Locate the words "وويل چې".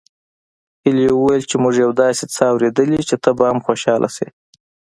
1.17-1.55